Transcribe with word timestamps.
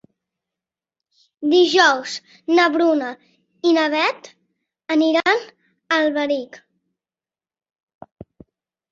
Dijous 1.49 2.13
na 2.59 2.63
Bruna 2.75 3.09
i 3.71 3.73
na 3.75 3.83
Beth 3.95 4.29
aniran 4.95 5.43
a 5.43 5.99
Alberic. 5.99 6.57